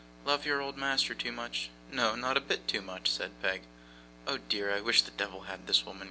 [0.25, 3.61] 'Love your old master too much' 'No, not a bit too much,' said Peg.
[4.25, 5.99] 'Oh, dear, I wish the devil had this woman!